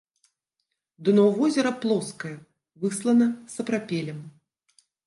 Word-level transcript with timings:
Дно 1.09 1.25
возера 1.37 1.73
плоскае, 1.85 2.33
выслана 2.87 3.27
сапрапелем. 3.57 4.19